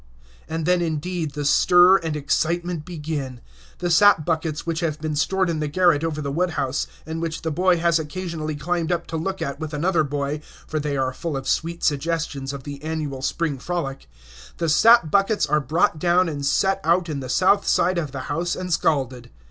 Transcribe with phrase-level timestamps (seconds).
[0.49, 3.39] And then, indeed, the stir and excitement begin.
[3.77, 7.21] The sap buckets, which have been stored in the garret over the wood house, and
[7.21, 10.97] which the boy has occasionally climbed up to look at with another boy, for they
[10.97, 14.09] are full of sweet suggestions of the annual spring frolic,
[14.57, 18.21] the sap buckets are brought down and set out on the south side of the
[18.21, 19.29] house and scalded.